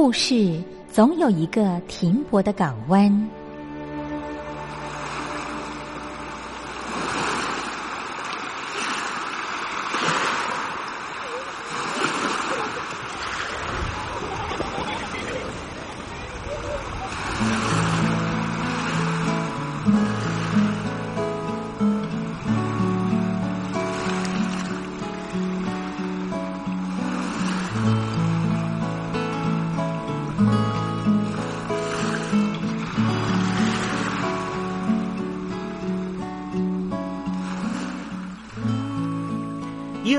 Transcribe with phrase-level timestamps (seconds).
[0.00, 3.28] 故事总有一个停泊的港湾。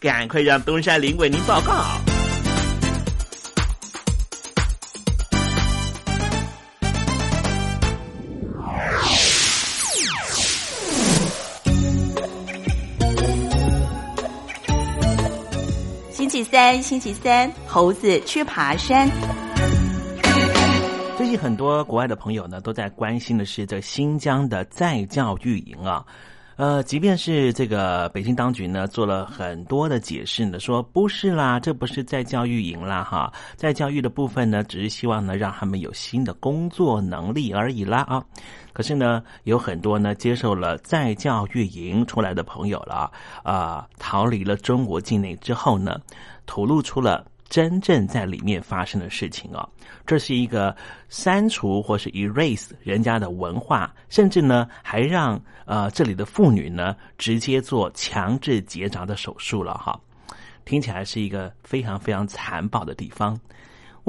[0.00, 1.84] 赶快让东山林为您报告。
[16.10, 19.06] 星期三，星期三，猴子去爬山。
[21.18, 26.02] 最近很多国外的朋友呢，都在关心的是这新疆的再教育营啊。
[26.60, 38.22] 呃，即便是这个北京当局呢，做了很多的解释呢，说不是啦，这不是在教育营啦，哈，在教育的部分呢，只是希望呢，让他们有新的工作能力而已啦啊。
[38.74, 43.10] 可是呢，有很多呢，接受了在教育营出来的朋友了
[43.42, 45.98] 啊，逃离了中国境内之后呢，
[46.44, 47.24] 吐露出了。
[47.50, 49.68] 真正在里面发生的事情哦，
[50.06, 50.74] 这是一个
[51.08, 60.00] 删除或是 erase 人家的文化，甚至呢还让呃这里的妇女呢直接做强制结扎的手术了哈，
[60.64, 63.38] 听起来是一个非常非常残暴的地方。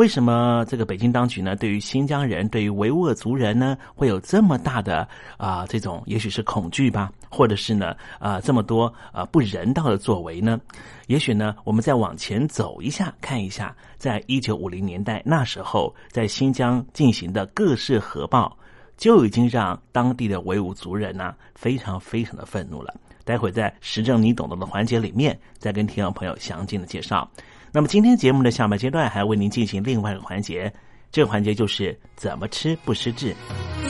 [0.02, 5.08] 为什么这个北京当局呢，对于新疆人、对于维吾尔族人呢，会有这么大的
[5.38, 10.60] 啊这种，也许是恐惧吧，或者是呢啊这么多啊不人道的作为呢？
[11.06, 18.58] 也许呢，我们再往前走一下，看一下，在一九五零年代那时候，在新疆进行的各式核爆，
[18.98, 22.92] 就已经让当地的维吾族人呢非常非常的愤怒了。
[23.24, 27.30] 待会在时政你懂得的环节里面，再跟听众朋友详尽的介绍。
[27.74, 30.72] 那么今天节目的下半阶段还为您进行另外一个环节，
[31.10, 33.34] 这个环节就是怎么吃不失智。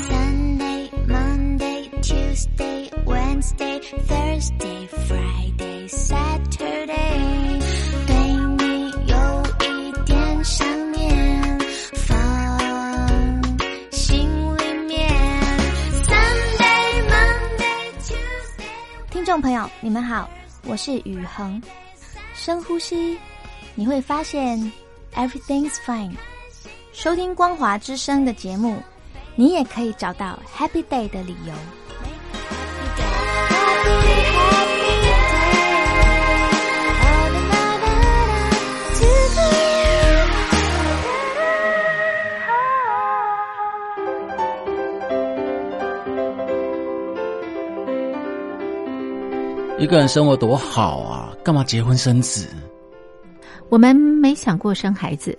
[0.07, 7.59] Sunday, Monday, Tuesday, Wednesday, Thursday, Friday, Saturday，
[8.05, 8.15] 对
[8.59, 11.59] 你有一点想念，
[11.95, 13.41] 放
[13.91, 15.09] 心里面。
[16.03, 19.09] Sunday, Monday, Tuesday。
[19.09, 20.29] 听众朋友，你们好，
[20.67, 21.59] 我是雨恒，
[22.35, 23.17] 深呼吸。
[23.81, 24.71] 你会发现
[25.15, 26.11] ，everything's fine。
[26.93, 28.77] 收听光华之声的节目，
[29.35, 31.53] 你也可以找到 happy day 的理由。
[49.79, 52.47] 一个人生活多好啊，干嘛结婚生子？
[53.71, 55.38] 我们没想过生孩子，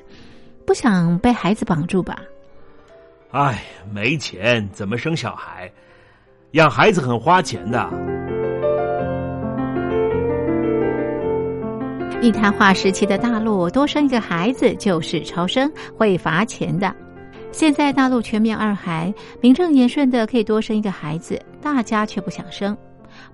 [0.66, 2.18] 不想被孩子绑住吧？
[3.30, 3.62] 哎，
[3.92, 5.70] 没钱怎么生小孩？
[6.52, 7.86] 养孩子很花钱的。
[12.22, 16.90] 一谈话时期的大陆，多生一个孩子就是超生，会罚钱的。
[17.50, 19.12] 现在大陆全面二孩，
[19.42, 22.74] 名正言顺的可以多生一个孩子，大家却不想生。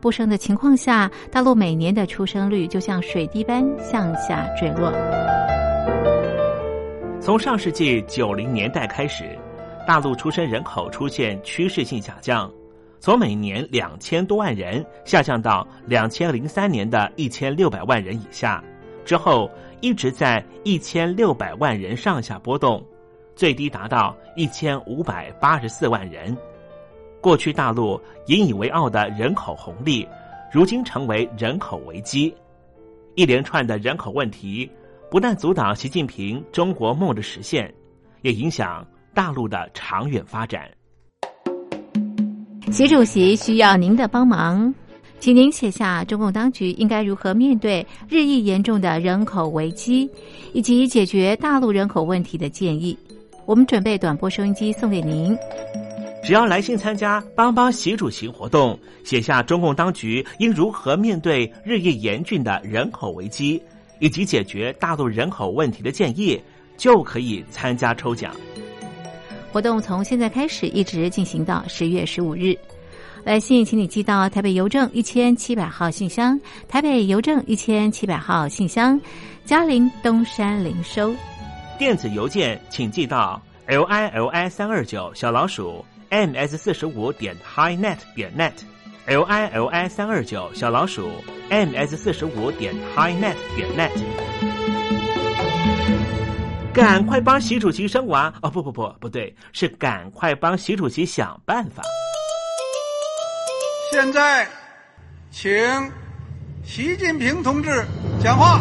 [0.00, 4.92] 不生的情况下，大陆每年的出生率就像水滴般向下坠落。
[7.20, 9.38] 从上世纪九零年代开始，
[9.86, 12.50] 大陆出生人口出现趋势性下降，
[13.00, 18.62] 从每年两千多万人下降到两千零三年的一千六百万人以下，
[19.04, 19.50] 之后
[19.80, 22.82] 一直在一千六百万人上下波动，
[23.34, 26.36] 最低达到一千五百八十四万人。
[27.20, 30.06] 过去大陆引以为傲的人口红利，
[30.52, 32.32] 如今成为人口危机。
[33.14, 34.70] 一连串的人口问题，
[35.10, 37.72] 不但阻挡习近平中国梦的实现，
[38.22, 40.70] 也影响大陆的长远发展。
[42.70, 44.72] 习主席需要您的帮忙，
[45.18, 50.08] 请您写下中共当局应该如何面对日益严重的人口危机，
[50.52, 52.96] 以及解决大陆人口问题的建议。
[53.46, 55.36] 我们准备短波收音机送给您。
[56.28, 63.62] 只要来信参加“帮帮习主席”活动，写下中共当局应如何面对日益严峻的人口危机，
[63.98, 66.38] 以及解决大陆人口问题的建议，
[66.76, 68.34] 就可以参加抽奖。
[69.50, 72.54] 活动从现在开始一直进行到十月十五日。
[73.24, 79.00] 来信，请你寄到台北邮政一千七百号信箱，台北邮政一千七百号信箱，
[79.46, 81.10] 嘉陵东山零收。
[81.78, 85.82] 电子邮件请寄到 l i l i 三二九小老鼠。
[86.10, 88.52] Ms 四十五点 highnet 点 net
[89.06, 91.10] l i l i 三二九小老鼠
[91.48, 93.92] m s 四十五点 highnet 点 net。
[96.72, 98.48] 赶快帮习主席生娃哦！
[98.48, 101.82] 不不不，不对，是赶快帮习主席想办法。
[103.90, 104.46] 现在，
[105.30, 105.50] 请
[106.64, 107.84] 习近平同志
[108.22, 108.60] 讲话。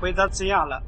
[0.00, 0.82] 回答这样了，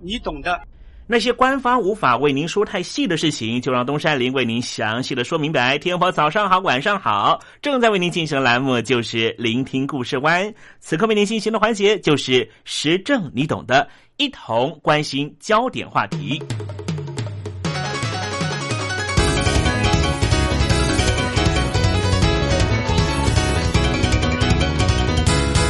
[0.00, 0.60] 你懂的。
[1.08, 5.78] 那些官方无法为您说太细的事情，就让东山林为您详细的说明白。
[5.78, 10.52] 天婆早上好，晚上好，正在为您进行的栏目就是聆听故事湾。
[10.80, 16.42] 此刻为您进行的环节就是时政，你懂的，一同关心焦点话题。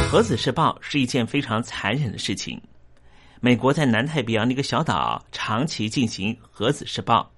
[0.09, 2.59] 核子试爆是一件非常残忍的事情。
[3.39, 7.29] 美国在南太平洋的一个小岛长期进行核子试爆，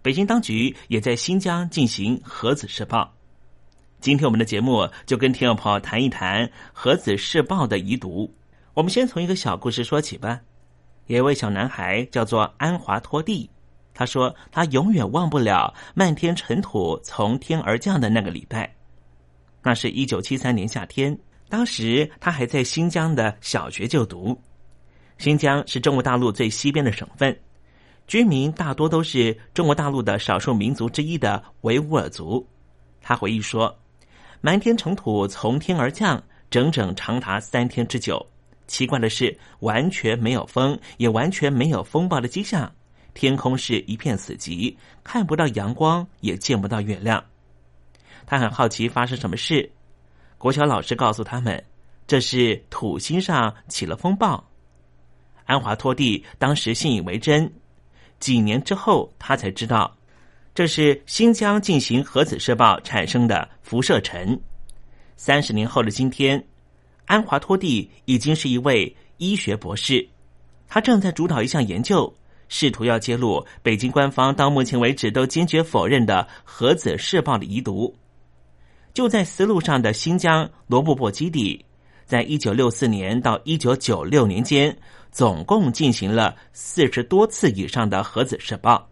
[0.00, 3.12] 北京当局也在新疆进行核子试爆。
[4.00, 8.32] 今天我们的节目就跟听众朋友谈一谈核子试爆的遗毒。
[8.72, 10.40] 我们先从一个小故事说起吧。
[11.06, 13.48] 有一位小男孩叫做安华托蒂，
[13.92, 18.74] 他说他永远忘不了漫天尘土从天而降的那个礼拜。
[19.62, 24.38] 那是一九七三年夏天，当时他还在新疆的小学就读。
[25.18, 27.34] 新疆是中国大陆最西边的省份，
[28.06, 32.46] 居民大多都是中国大陆的少数民族之一的维吾尔族。
[33.00, 33.74] 他回忆说
[34.42, 38.24] ：“满天尘土从天而降，整整长达三天之久。
[38.66, 42.70] 奇怪的是，完全没有风，也完全没有风暴的迹象。
[43.12, 47.22] 天空是一片死寂，看不到阳光，也见不到月亮。”
[48.26, 49.70] 他很好奇发生什么事。
[50.38, 51.62] 国小老师告诉他们
[52.06, 54.42] ：“这是土星上起了风暴。”
[55.44, 57.52] 安华托蒂当时信以为真，
[58.18, 59.94] 几年之后，他才知道
[60.54, 64.40] 这是新疆进行核子试爆产生的辐射尘。
[65.16, 66.42] 三十年后的今天，
[67.04, 70.08] 安华托蒂已经是一位医学博士，
[70.66, 72.12] 他正在主导一项研究，
[72.48, 77.94] 试图要揭露北京官方到目前为止都坚决否认的核子试爆的遗毒。
[78.94, 81.64] 就在丝路上的新疆罗布泊基地，
[82.06, 84.74] 在一九六四年到一九九六年间。
[85.14, 88.84] 总共进行了四十多次以上的核子试爆，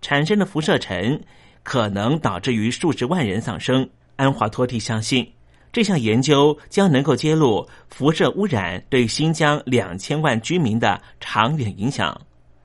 [0.00, 1.20] 产生的辐射尘
[1.64, 3.86] 可能导致于数十万人丧生。
[4.14, 5.28] 安华托蒂相信，
[5.72, 12.16] 这项研究将能够揭露辐射污染对新疆两千万居民的长远影响，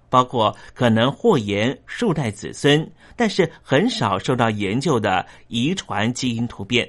[0.07, 6.87] 包括可能祸延数代子孙，但是很少受到研究的遗传基因突变。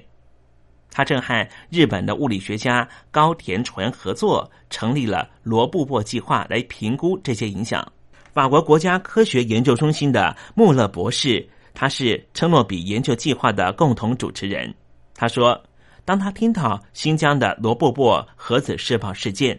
[0.93, 7.85] 他正和日本的物理学家高田纯合作，成立了罗布泊计划来评估这些影响。
[8.31, 14.73] 法国国家科学研究中心的穆勒博士，他是车诺比研究计划的共同主持人。
[15.15, 15.59] 他说，
[16.05, 19.59] 当他听到新疆的罗布泊核子试爆事件，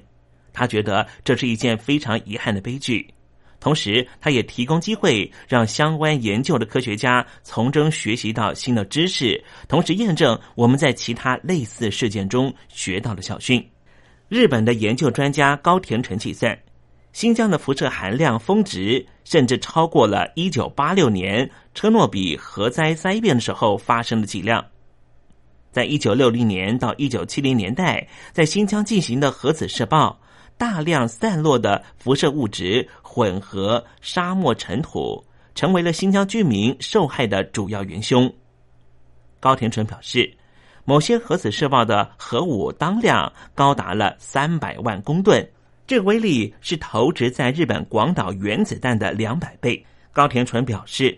[0.53, 3.11] 他觉得这是一件非常遗憾的悲剧。
[3.63, 13.65] 同时，他也提供机会让相关研究的科学家从中学习到新的知识，同时验证我们在其他类似事件中学到的教训。
[14.27, 16.59] 日本的研究专家高田纯计算，
[17.13, 24.65] 新疆的辐射含量峰值甚至超过了一九八六年车诺比核灾灾变的时候发生的剂量。
[25.71, 30.19] 在一九六零年到一九七零年代，在新疆进行的核子试爆，
[30.55, 38.27] 大量散落的辐射物质混合沙漠尘土，成为了新疆居民受害的主要元凶。
[39.39, 40.35] 高田纯表示，
[40.83, 45.47] 某些核子射爆的核武当量高达了三百万公吨，
[45.85, 49.85] 这个威力是投掷在日本广岛原子弹的两百倍。
[50.11, 51.15] 高田纯表示。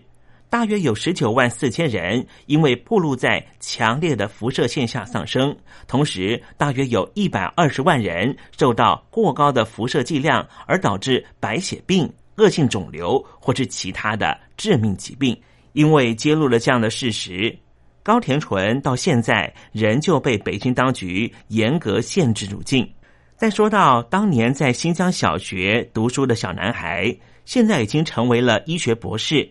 [0.48, 5.54] 大约有十九万四千人因为暴露在强烈的辐射线下丧生，
[5.88, 15.36] 同时大约有一百二十万人受到过高的辐射剂量而导致白血病、恶性肿瘤或是其他的致命疾病。
[15.72, 17.54] 因为揭露了这样的事实，
[18.02, 22.88] 高田纯到现在仍旧被北京当局严格限制入境。
[23.36, 29.46] 再说到当年在新疆小学读书的小男孩，现在已经成为了医学博士。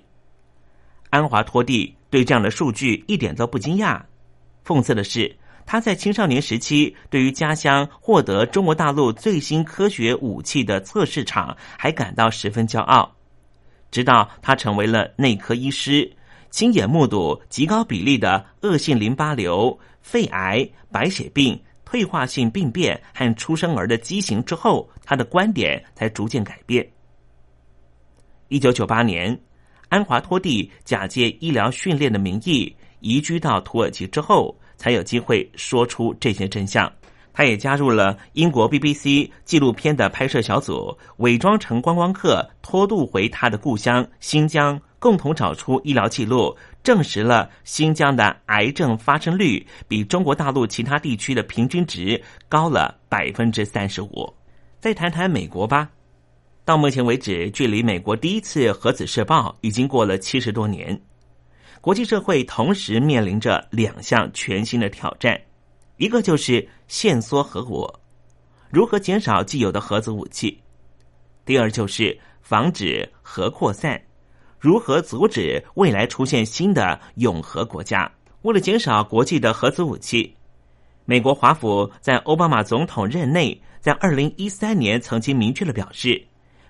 [1.16, 4.02] 安华托蒂对这样的数据一点都不惊讶。
[4.66, 5.34] 讽刺的是，
[5.66, 13.16] 他在青少年时期对于家乡获得中国大陆最新科学武器的测试场还感到十分骄傲。
[13.92, 16.12] 直到他成为了内科医师，
[16.50, 26.86] 亲眼目睹极高比例的恶性淋巴瘤、肺癌、白血病、退化性病变和出生儿的畸形之后，他的观点才逐渐改变。
[28.50, 29.40] 一九九八年。
[29.96, 36.92] 安华托蒂假借医疗训练的名义移居到土耳其之后，才有机会说出这些真相。
[37.32, 54.34] 他也加入了英国 BBC 纪录片的拍摄小组，伪装成观光客，拖渡回他的故乡新疆，共同找出医疗记录，证实了新疆的癌症发生率比中国大陆其他地区的平均值高了百分之三十五。
[54.82, 55.90] 再谈谈美国吧。
[56.66, 61.00] 到目前为止，距离美国第一次核子试爆已经过了七十多年。
[61.80, 65.40] 国际社会同时面临着两项全新的挑战：
[65.98, 67.88] 一个就是限缩核武，
[68.72, 70.58] 如何减少既有的核子武器；
[71.46, 74.02] 第二就是防止核扩散，
[74.60, 78.12] 如何阻止未来出现新的永核国家。
[78.42, 80.36] 为了减少国际的核子武器，
[81.06, 86.26] 美国华府在奥巴马总统任内，在二零一三年曾经明确的表示。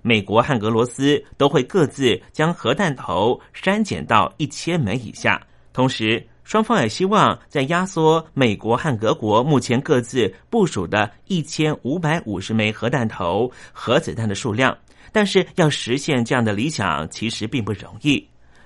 [0.08, 5.42] 美国和俄罗斯都会各自将核弹头删减到一千枚以下，
[5.74, 14.78] 同时双方也希望在压缩美国和俄国目前各自部署的一千五百五十枚核弹头核子弹的数量。
[15.12, 18.24] 但是要实现这样的理想，其实并不容易，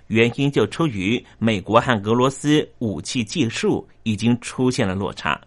[0.07, 5.39] 原因就出于美国和俄罗斯武器技术已经出现了落差。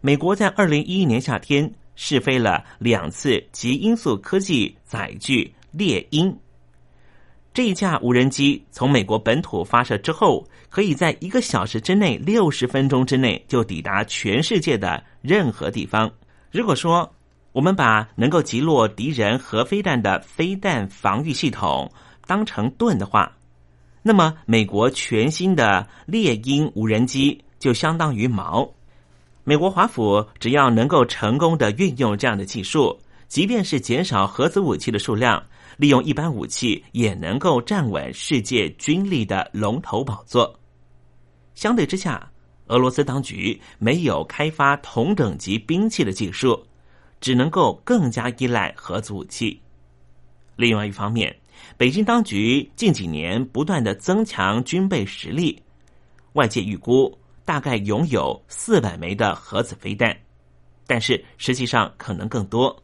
[0.00, 1.72] 美国在二零一一年夏天。
[1.96, 6.32] 试飞了两次极音速科技载具猎鹰。
[7.52, 16.08] 这一架无人机从美国本土发射之后，可以在一个小时之内、六十分钟之内就抵达全世界的任何地方。
[16.52, 17.10] 如果说
[17.52, 21.90] 我们把能够击落敌人核飞弹的飞弹防御系统
[22.26, 23.32] 当成盾的话，
[24.02, 28.70] 那么美国全新的猎鹰无人机就相当于矛。
[29.48, 35.40] 美国华府只要能够成功的运用这样的技术，即便是减少核子武器的数量，
[35.76, 40.52] 利用一般武器也能够站稳世界军力的龙头宝座。
[41.54, 42.28] 相对之下，
[42.66, 46.60] 俄罗斯当局没有开发同等级兵器的技术，
[47.20, 49.62] 只能够更加依赖核子武器。
[50.56, 51.32] 另外一方面，
[51.76, 55.62] 北京当局近几年不断的增强军备实力，
[56.32, 57.16] 外界预估。
[57.46, 60.14] 大概拥有四百枚的核子飞弹，
[60.86, 62.82] 但是实际上可能更多，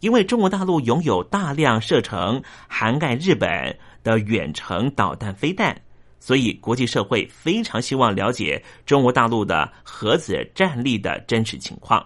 [0.00, 5.80] 因为中国大陆拥有大量射程涵盖日本的远程导弹飞弹，
[6.18, 12.04] 所以国际社会非常希望了解中国大陆的核子战力的真实情况。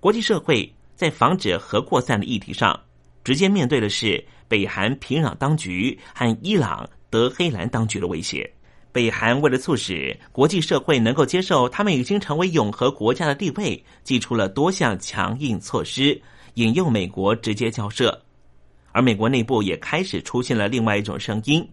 [0.00, 2.80] 国际社会在防止核扩散的议题上，
[3.22, 8.50] 直接面对的是北韩平壤当局和伊朗德黑兰当局的威胁。
[8.96, 16.18] 北韩为了促使国际社会能够接受他们已经成为永和国家的地位，祭出了多项强硬措施，
[16.54, 18.18] 引诱美国直接交涉。
[18.92, 21.68] 而美国内部也开始出现了另外一种声音，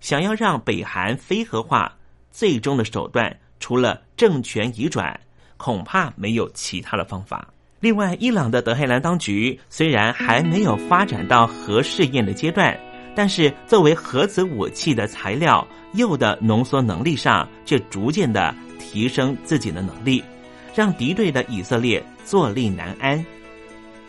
[0.00, 1.90] 想要让北韩非核化，
[2.30, 5.18] 最终的手段除了政权移转，
[5.56, 7.48] 恐怕没有其他的方法。
[7.80, 12.78] 另外，伊朗的德黑兰当局虽然还没有发展到核试验的阶段。
[13.14, 20.22] 但是，作为核子武器的材料，铀的浓缩能力上却逐渐的提升自己的能力，
[20.74, 23.24] 让敌对的以色列坐立难安。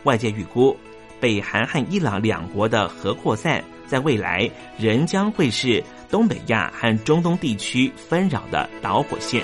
[0.03, 0.75] 外界预估，
[1.19, 9.43] 北韩和伊朗两国的核扩散，在未来仍将会是东北亚和中东地区纷扰的导火线。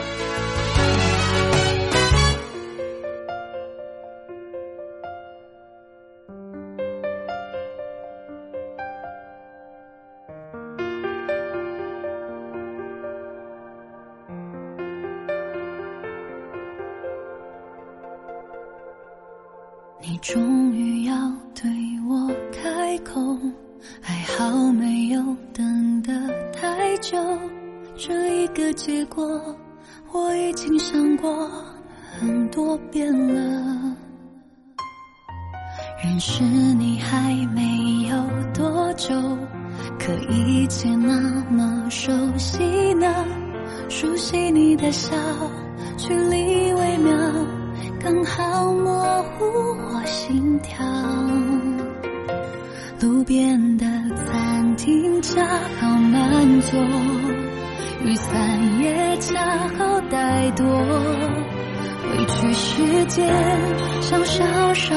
[20.21, 21.15] 终于要
[21.59, 21.67] 对
[22.07, 23.19] 我开口，
[23.99, 26.11] 还好没有等得
[26.53, 27.17] 太久。
[27.97, 29.25] 这一个结果
[30.11, 31.49] 我已经想过
[32.19, 33.95] 很多遍了。
[36.03, 38.15] 认识你还没有
[38.53, 39.15] 多久，
[39.97, 43.07] 可一切那么熟悉呢？
[43.89, 45.15] 熟悉你的笑，
[45.97, 47.11] 距离微妙。
[48.03, 49.45] 刚好模糊
[49.93, 50.83] 我心跳，
[52.99, 53.85] 路边的
[54.15, 55.45] 餐厅恰
[55.79, 56.79] 好满座，
[58.03, 59.39] 雨伞也恰
[59.77, 63.29] 好带多，委屈时间
[64.01, 64.95] 像稍稍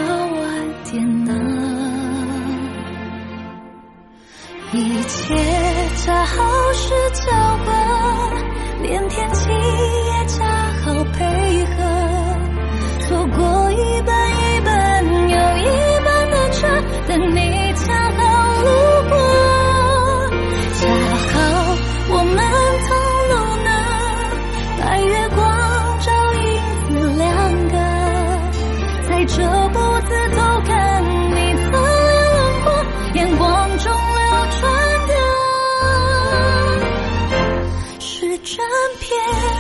[38.45, 38.59] 枕
[39.01, 39.54] 边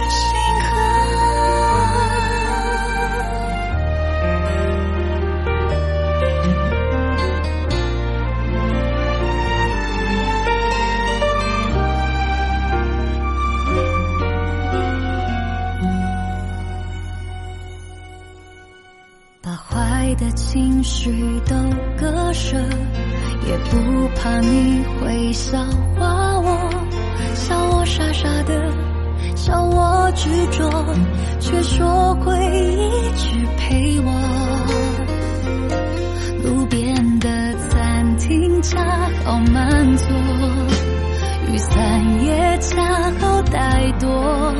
[41.74, 44.54] 雨伞也恰好带多。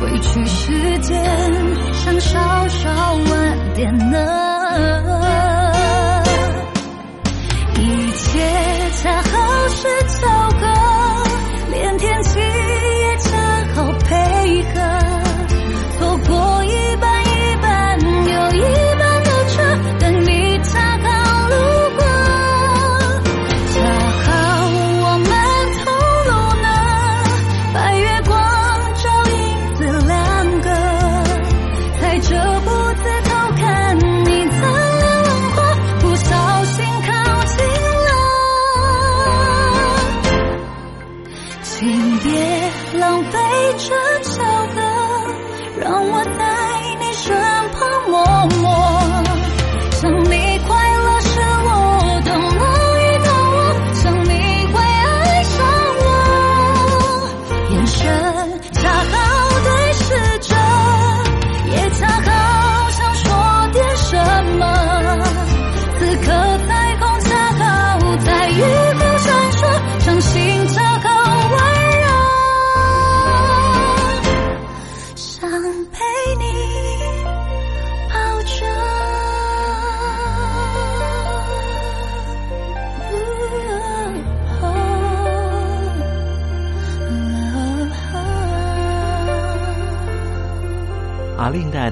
[0.00, 1.24] 回去时间
[1.92, 5.27] 想稍稍晚点呢，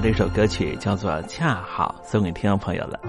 [0.07, 2.99] 阿令带来的一首歌曲叫做《恰好》，送给听众朋友了。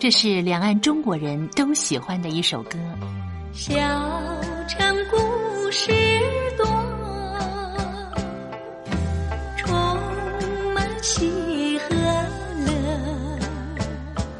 [0.00, 2.78] 这是两岸中国人都喜欢的一首歌。
[3.52, 3.74] 小
[4.68, 5.92] 城故事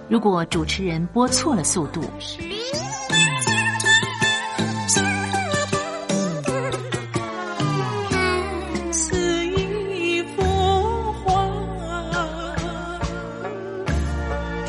[0.09, 2.01] 如果主持人播错了速度，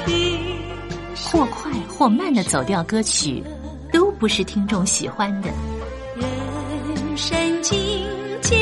[0.06, 0.62] 听
[1.32, 3.42] 或快或慢的走调歌曲，
[3.94, 5.50] 都不是听众喜欢的。
[6.18, 8.06] 人生境
[8.42, 8.58] 界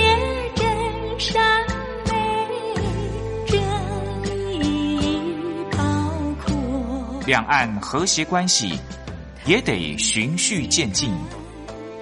[7.27, 8.79] 两岸和谐关系
[9.45, 11.13] 也得循序渐进，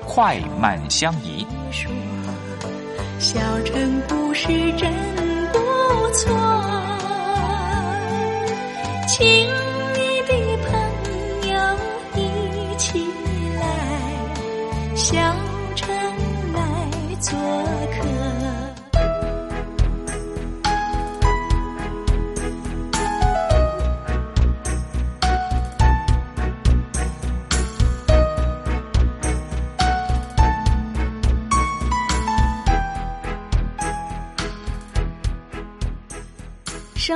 [0.06, 1.44] 快慢相宜。
[3.18, 4.94] 小城故事真
[5.52, 5.58] 不
[6.14, 6.38] 错，
[9.08, 9.50] 情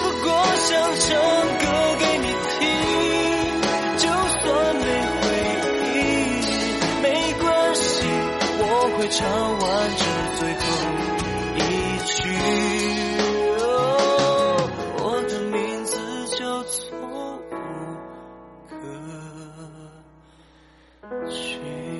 [0.00, 0.68] 不过想
[1.00, 1.08] 唱
[1.58, 1.64] 歌
[1.98, 2.26] 给你
[2.58, 2.62] 听，
[3.98, 4.44] 就算
[4.76, 4.84] 没
[5.20, 5.22] 回
[5.94, 5.98] 应，
[7.02, 7.04] 没
[7.40, 7.84] 关系，
[8.58, 8.62] 我
[8.96, 9.18] 会唱
[9.58, 9.64] 完
[9.96, 10.04] 这
[10.38, 10.64] 最后
[11.56, 11.60] 一
[12.06, 12.16] 句。
[13.60, 13.64] 哦
[14.98, 15.92] 我的名字
[16.36, 17.54] 叫错误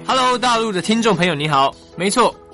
[0.07, 2.35] Hello，大陆的听众朋友，你好，没错，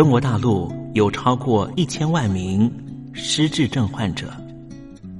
[0.00, 2.72] 中国大陆有超过一千万名
[3.12, 4.32] 失智症患者，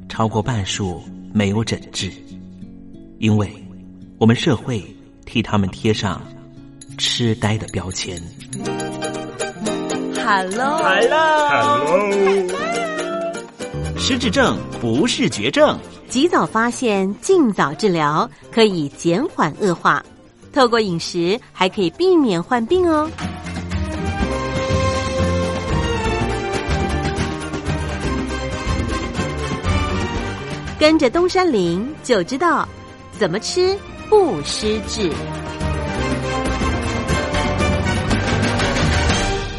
[0.09, 1.03] 超过半数
[1.35, 2.11] 没有诊治，
[3.19, 3.53] 因为
[4.17, 4.83] 我们社会
[5.27, 6.23] 替他们贴上
[6.97, 8.19] 痴呆的标签。
[10.15, 11.79] Hello，来了
[13.99, 20.03] 失智症不是绝症，及早发现，尽早治疗，可以减缓恶化。
[20.55, 23.07] 透过饮食，还可以避免患病哦。
[30.81, 32.67] 跟着东山林就知道
[33.13, 35.13] 怎么吃不失智。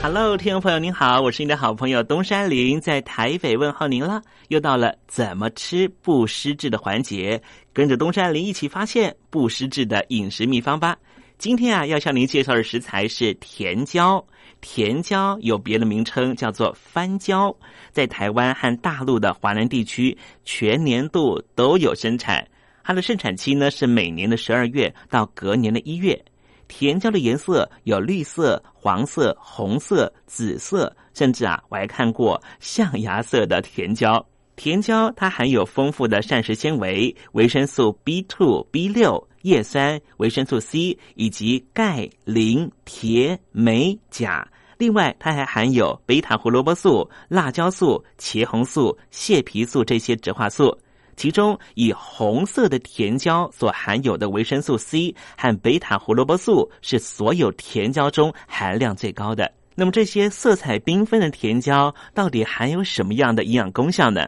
[0.01, 4.19] Hello，听众朋友您好，我是你的好朋友东山林，在台北问候您了。
[4.47, 7.39] 又到了怎么吃不失智的环节，
[7.71, 10.97] 跟着东山林一起发现不失智的饮食秘方吧。
[11.37, 14.25] 今天啊，要向您介绍的食材是甜椒。
[14.61, 17.53] 甜椒有别的名称叫做番椒，
[17.91, 22.47] 在台湾和大陆的华南地区全年度都有生产。
[22.83, 26.23] 它的盛产期呢是每年的十二月到隔年的一月。
[26.67, 34.25] 甜椒的颜色有绿色、黄色、红色、紫色，甚至啊，我还看过象牙色的甜椒。
[34.55, 44.47] 甜椒它含有丰富的膳食纤维、维生素 B two、B 六、叶酸、维生素 C 以及钙、磷、铁、镁、钾。
[44.77, 50.75] 另外，它还含有贝塔胡萝卜素、辣椒素、茄红素、蟹皮素这些植化素。
[51.15, 59.51] 其中，以红色的甜椒所含有的维生素 C 和贝塔胡萝卜素是所有甜椒中含量最高的。
[59.75, 64.27] 那么，这些色彩缤纷的甜椒到底含有什么样的营养功效呢？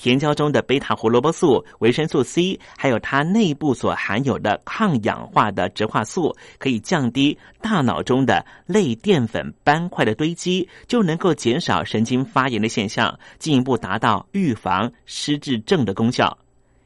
[0.00, 16.38] 甜椒中的贝塔胡萝卜素、维生素 C，还有它内部所含有的抗氧化的植化素，可以降低大脑中的类淀粉斑块的堆积，就能够减少神经发炎的现象，进一步达到预防失智症的功效。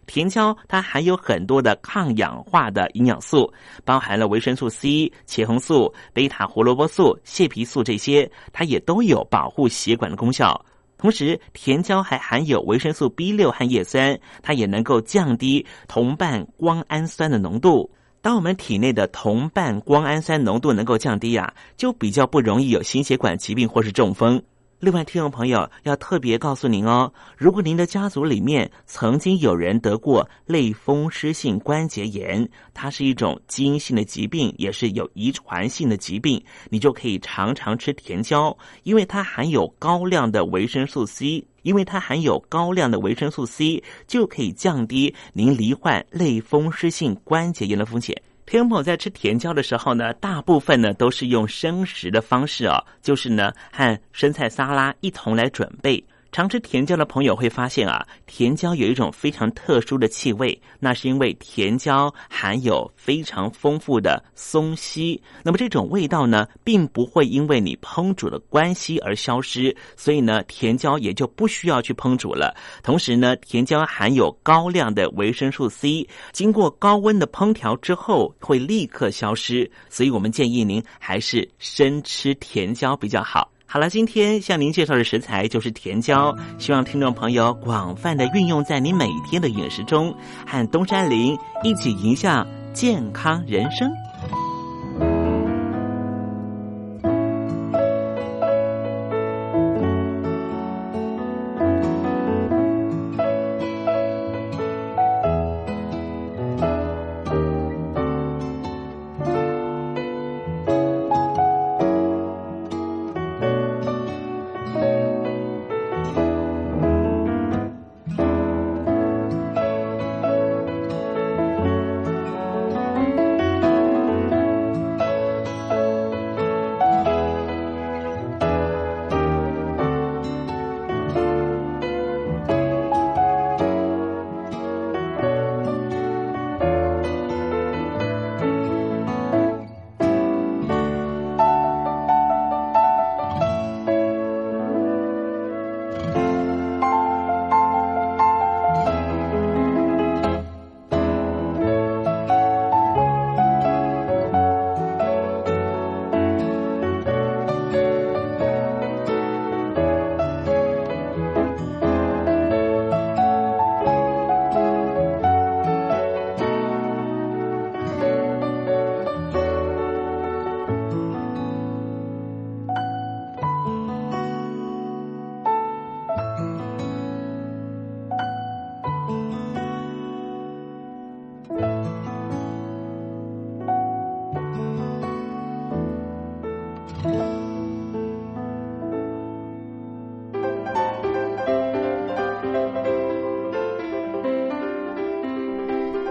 [0.06, 3.48] 甜椒它含有很多的抗氧化的营养素，
[3.84, 10.60] 包含了维生素 C、茄红素、贝塔胡萝卜素、蟹皮素这些，它也都有保护血管的功效。
[11.04, 17.90] 同时，甜椒还含有维生素 B 六和叶酸，它也能够降低同伴胱氨酸的浓度。
[18.22, 24.42] 当我们体内的同伴胱氨酸浓度能够降低啊，就比较不容易有心血管疾病或是中风。
[24.84, 48.20] 另外，听众朋友要特别告诉您哦，如果您的家族里面曾经有人得过类风湿性关节炎，它是一种基因性的疾病，也是有遗传性的疾病，你就可以常常吃甜椒，因为它含有高量的维生素 C，因为它含有高量的维生素 C，就可以降低您罹患类风湿性关节炎的风险。
[48.46, 56.04] 天宝在吃甜椒的时候呢，大部分呢都是用生食的方式哦，就是呢和生菜沙拉一同来准备。
[56.34, 65.22] 常吃甜椒的朋友会发现啊，甜椒有一种非常特殊的气味，那是因为甜椒含有非常丰富的松烯。
[65.44, 72.52] 那么这种味道呢，并不会因为你烹煮的关系而消失，所以呢，甜椒也就不需要去烹煮了。
[72.82, 83.53] 同时呢，甜椒含有高量的维生素 C，经过高温的烹调之后会立刻消失，所以我们建议您还是生吃甜椒比较好。
[83.74, 90.14] 好了，今天向您介绍的食材就是甜椒，希望听众朋友广泛的运用在你每天的饮食中，
[90.46, 93.90] 和东山林一起迎向健康人生。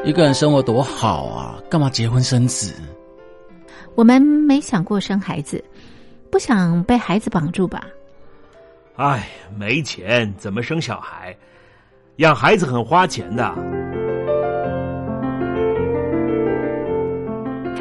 [0.06, 2.74] 一个人生活多好啊，干嘛结婚生子？
[3.96, 5.64] 我们没想过生孩子，
[6.30, 7.86] 不想被孩子绑住吧？
[8.98, 11.34] 哎，没钱怎么生小孩？
[12.18, 13.50] 养孩子很花钱的。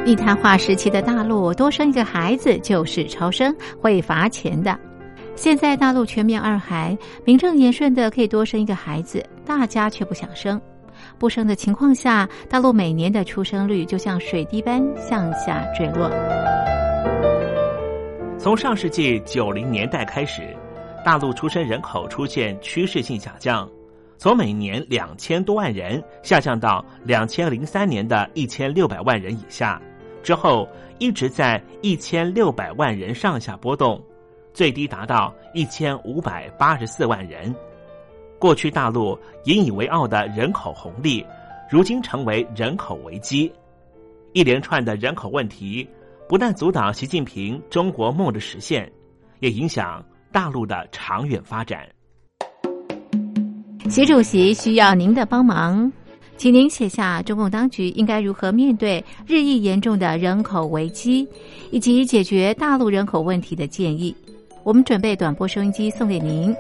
[0.05, 4.79] 一谈话时期的大陆，多生一个孩子就是超生，会罚钱的。
[5.35, 10.61] 现在大陆全面二孩，名正言顺的可以多生一个孩子，大家却不想生。
[11.19, 16.11] 不生的情况下，大陆每年的出生率就像水滴般向下坠落。
[18.39, 20.43] 从上世纪九零年代开始，
[21.05, 23.69] 大陆出生人口出现趋势性下降，
[24.19, 29.81] 从每年两千多万人下降到两千零三年的一千六百万人以下，
[30.23, 34.03] 之后一直在一千六百万人上下波动，
[34.53, 37.55] 最低达到一千五百八十四万人。
[38.43, 41.25] 过去大陆引以为傲的人口红利，
[41.71, 43.49] 如今成为人口危机。
[44.33, 45.87] 一连串的人口问题，
[46.29, 48.91] 不但阻挡习近平中国梦的实现，
[49.39, 51.89] 也影响大陆的长远发展。
[53.89, 55.93] 习主席需要您的帮忙，
[56.37, 61.29] 请您写下中共当局应该如何面对日益严重的人口危机，
[61.71, 64.13] 以及解决大陆人口问题的建议。
[64.65, 66.53] 我们准备短波收音机送给您。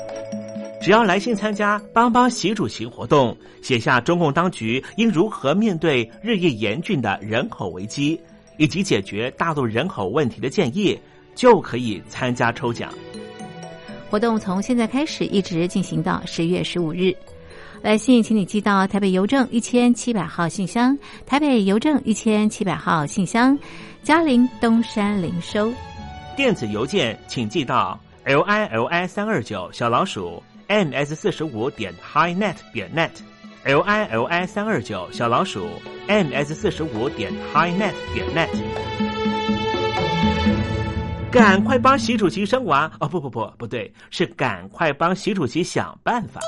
[0.82, 8.20] 只要来信参加“帮帮习主席”活动，写下中共当局应如何面对日益严峻的人口危机，
[8.56, 10.98] 以及解决大陆人口问题的建议，
[11.36, 12.92] 就可以参加抽奖。
[14.10, 17.14] 活动从现在开始一直进行到十月十五日。
[17.80, 23.56] 来信请你寄到台北邮政一千七百号信箱，台北邮政一千七百号信箱，
[24.02, 25.72] 嘉陵东山零收。
[26.36, 30.42] 电子邮件请寄到 l i l i 三二九小老鼠。
[30.72, 35.68] Ms 四十五点 highnet 点 net，l i l i 三二九小老鼠
[36.08, 38.48] ms 四十五点 highnet 点 net，
[41.30, 43.06] 赶快帮习主席生娃哦！
[43.06, 46.40] 不不不，不对，是赶快帮习主席想办法。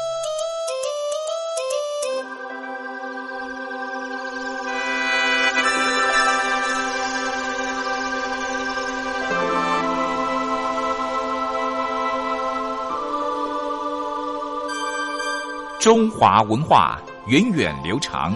[15.85, 18.35] 中华文化源远流长，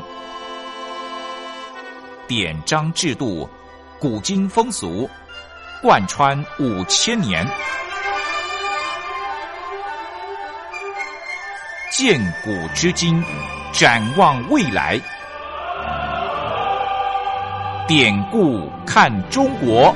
[2.26, 3.49] 典章制度、
[3.99, 5.09] 古今风俗
[5.80, 7.49] 贯穿五千年，
[11.90, 13.24] 鉴古知今，
[13.72, 15.01] 展望未来，
[17.88, 19.94] 典故看中国。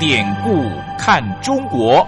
[0.00, 0.62] 典故
[0.98, 2.02] 看中国。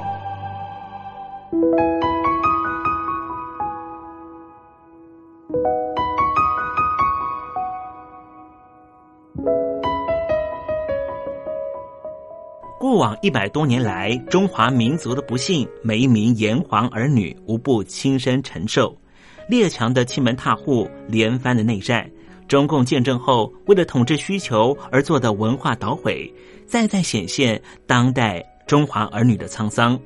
[12.80, 18.97] 过往一百多年来，中华民族的不幸，每一名炎黄儿女无不亲身承受。
[19.47, 22.11] 列强的欺门踏户，连番的内战。
[22.53, 26.31] 中共建政后，为了统治需求而做的文化捣毁，
[26.67, 29.99] 再再显现当代中华儿女的沧桑。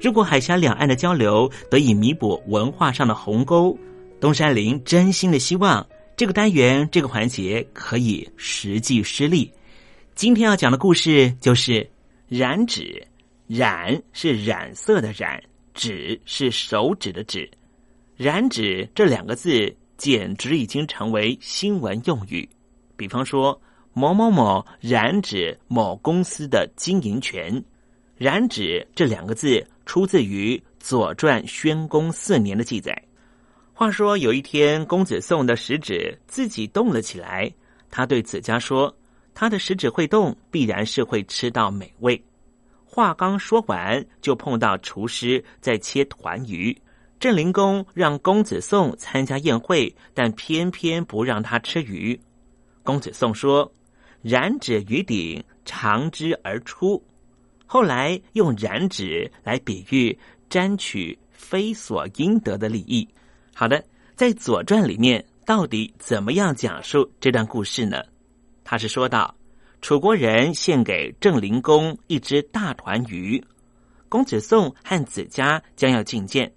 [0.00, 3.76] 如果海峡两岸的交流得以弥补文化上的鸿沟，
[4.20, 5.84] 东山林真心的希望
[6.16, 9.52] 这个单元这个环节可以实际施力。
[10.14, 11.84] 今天要讲的故事就是
[12.28, 13.04] 染指，
[13.48, 15.42] 染是染色的染，
[15.74, 17.50] 指是手指的指，
[18.16, 19.74] 染指这两个字。
[20.00, 22.48] 简直已经成为新闻用语，
[22.96, 23.60] 比方说
[23.92, 27.62] 某某某染指某公司的经营权，
[28.16, 32.98] 染指这两个字出自于《左传》宣公四年的记载。
[33.74, 37.52] 话说有一天，公子宋的食指自己动了起来，
[37.90, 38.96] 他对子家说
[39.34, 42.18] ：“他的食指会动，必然是会吃到美味。”
[42.88, 46.74] 话刚说完，就碰到厨师在切团鱼。
[47.20, 52.18] 郑灵公让公子宋参加宴会，但偏偏不让他吃鱼。
[52.82, 53.70] 公子宋说
[54.22, 57.04] ：“染指鱼顶，长之而出。”
[57.66, 60.18] 后来用染指来比喻
[60.48, 63.06] 沾取非所应得的利益。
[63.54, 63.84] 好的，
[64.16, 68.02] 在《左传》里面到底怎么样讲述这段故事呢？
[68.64, 69.36] 他是说到，
[69.82, 73.44] 楚国人献给郑灵公一只大团鱼，
[74.08, 76.50] 公子宋和子家将要觐见。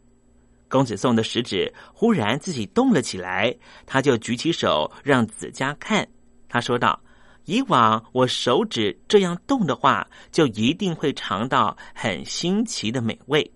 [0.74, 3.56] 公子宋的食指忽然自己动了起来，
[3.86, 6.08] 他就举起手让子家看。
[6.50, 7.00] 他说道
[7.46, 13.52] ：“以往我手指这样动的话，就一定会尝到很新奇的美味。”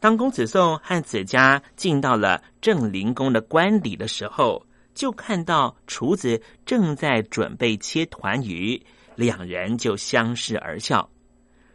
[0.00, 8.84] 当公子宋和子家进到了郑灵公的官邸的时候，就看到厨子正在准备切团鱼，
[9.14, 11.08] 两人就相视而笑。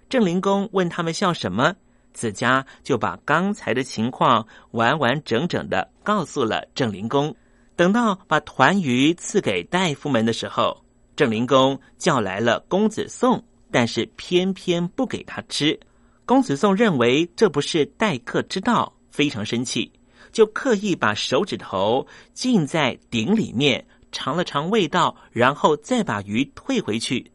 [0.10, 1.74] 郑灵公问他们笑什么？
[2.14, 7.36] 子家就把刚才的情况完完整整的告诉了郑灵公。
[7.76, 10.84] 等到把团鱼赐给大夫们的时候，
[11.16, 15.80] 郑灵公叫来了公子宋，但是偏偏不给他吃。
[16.26, 19.92] 公子宋认为这不是待客之道，非常生气，
[20.32, 27.30] 就刻意把手指头浸在鼎里面尝了尝味道，然后再把鱼退回去。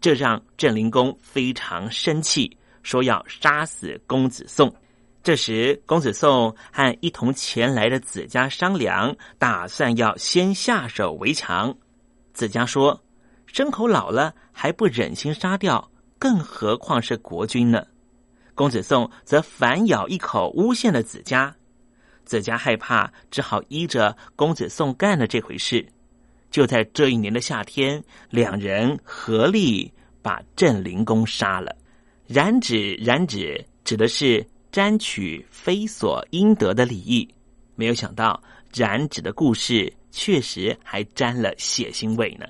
[0.00, 2.58] 这让郑灵公非常生气。
[2.84, 4.72] 说要杀死公子宋，
[5.24, 11.76] 这时公子宋和一同前来的子家商量，打算要先下手为强。
[12.32, 13.02] 子家说
[13.50, 17.84] ：“牲口老了还不忍心杀掉，更何况是国君呢？”
[18.54, 21.56] 公子宋则反咬一口，诬陷了子家。
[22.24, 25.84] 子家害怕，只好依着公子宋干的这回事。
[26.50, 31.74] 就在这一年的夏天，两人合力把镇灵公杀了。
[32.26, 37.28] 染指染指指的是沾取非所应得的礼义。
[37.74, 42.46] 没有想到染指的故事确实还沾了血腥味呢。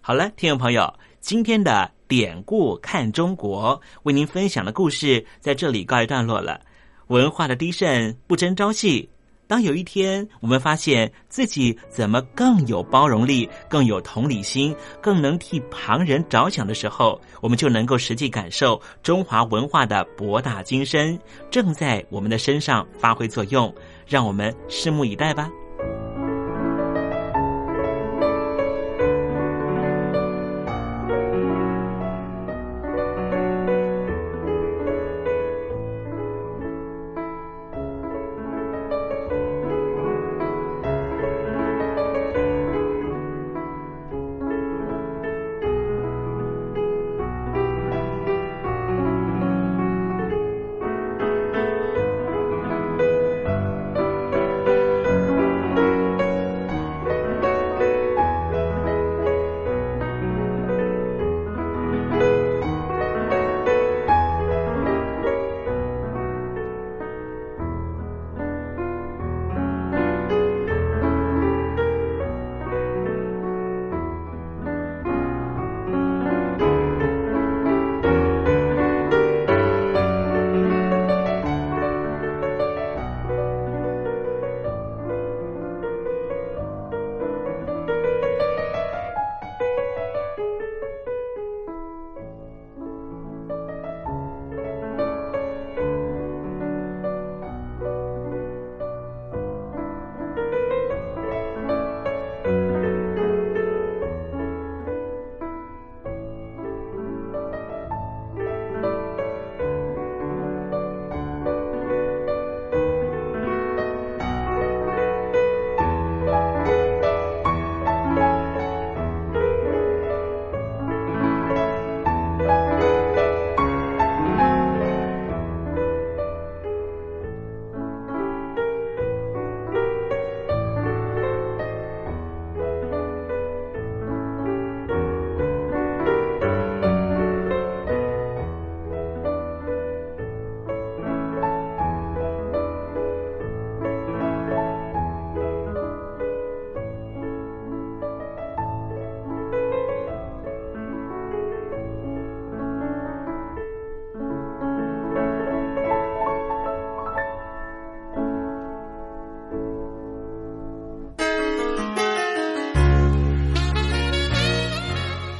[0.00, 6.60] 好了，听众朋友，今天的典故看中国为您分享的故事在这里告一段落了。
[7.08, 9.08] 文化的低盛不争朝夕。
[9.48, 21.18] 当有一天我们发现自己怎么更有包容力、更有同理心、更能替旁人着想的时候，我们就能够实际感受中华文化的博大精深
[21.50, 23.74] 正在我们的身上发挥作用。
[24.06, 25.50] 让我们拭目以待吧。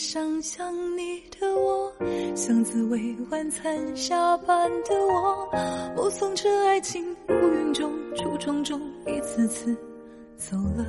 [0.00, 1.92] 雨，街上想你的我，
[2.34, 5.46] 像滋味晚餐下班的我，
[5.94, 9.76] 目送着爱情乌云中、橱窗中一次次
[10.38, 10.86] 走了。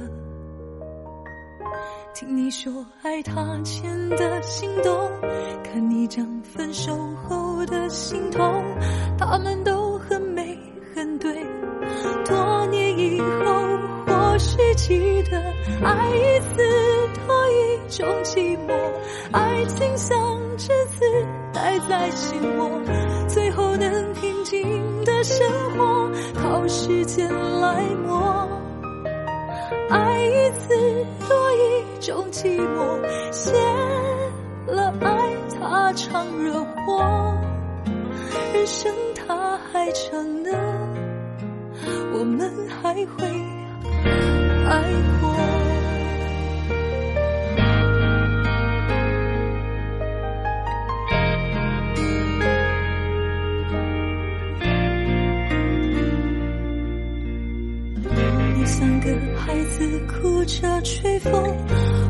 [2.13, 5.11] 听你说爱他前的心动，
[5.61, 6.95] 看你讲分手
[7.27, 8.63] 后的心痛，
[9.17, 10.57] 他们都很美
[10.95, 11.33] 很对。
[12.25, 13.53] 多年以后，
[14.07, 15.37] 或许记得
[15.83, 17.30] 爱一次。
[17.91, 18.73] 种寂寞，
[19.33, 20.17] 爱情像
[20.57, 21.05] 栀子
[21.53, 22.81] 待在心窝，
[23.27, 28.47] 最后能平静的生活，靠时间来磨。
[29.89, 32.97] 爱一次多一种寂寞，
[33.33, 33.51] 谢
[34.67, 37.03] 了爱它常惹祸，
[38.53, 40.49] 人生它还长呢，
[42.13, 42.49] 我们
[42.81, 43.27] 还会
[44.65, 44.81] 爱
[45.19, 45.50] 过。
[59.65, 61.31] 子哭着吹风，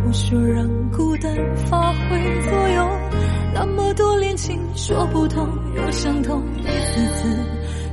[0.06, 1.36] 我说让孤单
[1.70, 2.90] 发挥作用。
[3.54, 7.28] 那么多恋情说不通又相同，一次次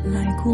[0.05, 0.53] 来过。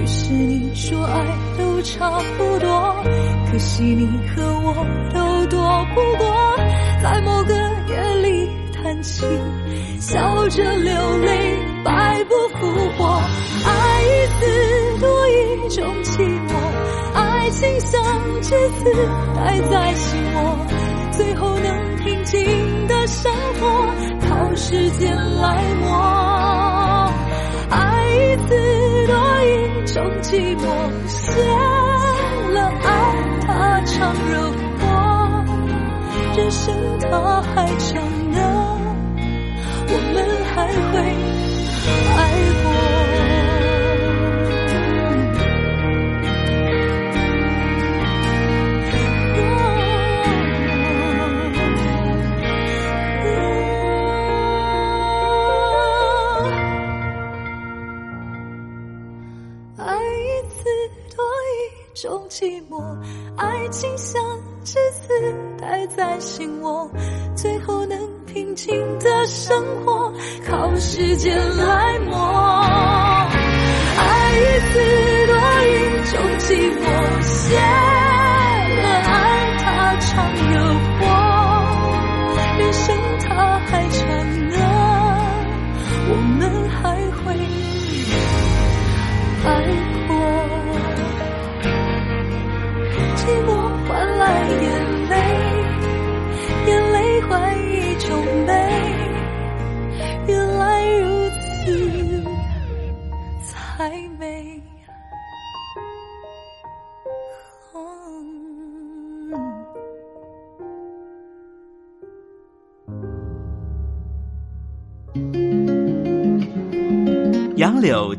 [0.00, 1.24] 于是你说爱
[1.58, 2.94] 都差不多，
[3.50, 4.74] 可惜你和我
[5.14, 6.56] 都躲不过，
[7.02, 7.54] 在某个
[7.88, 9.24] 夜里叹气，
[9.98, 12.66] 笑着流泪，百不复
[12.96, 13.20] 活。
[13.66, 16.18] 爱一次多一种寂
[16.48, 16.50] 寞，
[17.14, 18.02] 爱情像
[18.42, 18.82] 栀子
[19.36, 20.20] 待在心。
[20.34, 20.36] 窝，
[21.12, 23.30] 最后能平静的生
[23.60, 23.62] 活，
[24.26, 27.12] 靠时间来磨。
[27.70, 27.78] 爱
[28.10, 28.50] 一次
[29.06, 29.14] 多
[29.44, 29.48] 一
[29.86, 30.62] 种寂寞，
[31.06, 31.42] 谢
[32.54, 32.88] 了爱，
[33.46, 35.44] 它常惹祸，
[36.36, 38.38] 人生它还长呢，
[39.88, 40.16] 我们
[40.54, 41.43] 还会。
[41.90, 41.92] 爱
[42.62, 43.02] 过我
[59.76, 59.84] 爱
[60.20, 60.64] 一次
[61.14, 61.56] 多一
[61.94, 62.72] 种寂寞
[63.36, 64.22] 爱情像
[64.64, 65.08] 只自
[65.60, 66.90] 带在心窝
[67.36, 69.93] 最后能平静的生活。
[71.24, 71.83] 靠时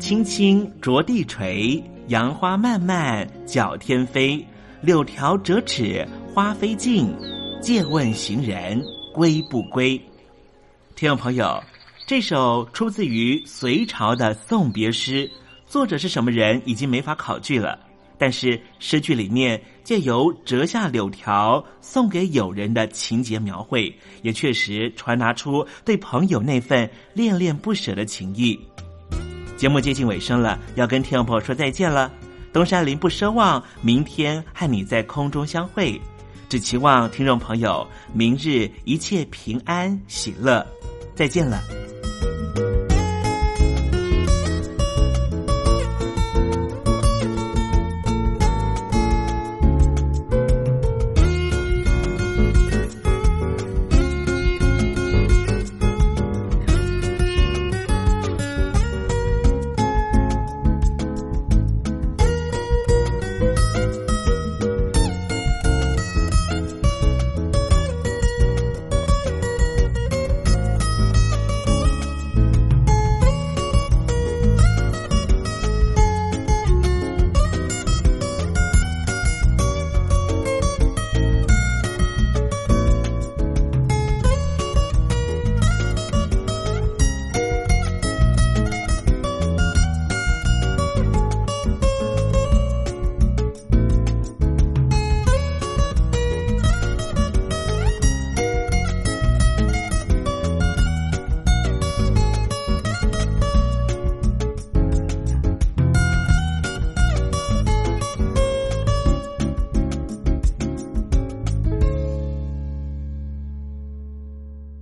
[0.06, 4.40] 青青着地垂，杨花漫漫搅天飞。
[4.80, 7.12] 柳条折尺花飞尽，
[7.60, 8.80] 借问行人
[9.12, 10.00] 归不归？
[10.94, 11.60] 听众朋友，
[12.06, 15.28] 这首出自于隋朝的送别诗，
[15.66, 17.76] 作者是什么人已经没法考据了。
[18.16, 23.92] 但是诗句里面借由折下柳条送给友人的情节描绘，
[24.22, 28.56] 也确实传达出对朋友那份恋恋不舍的情谊。
[29.56, 32.12] 节目接近尾声了，要跟听众朋友说再见了。
[32.52, 36.00] 东山林不奢望明天和你在空中相会，
[36.48, 40.66] 只期望听众朋友明日一切平安喜乐。
[41.14, 41.62] 再见了。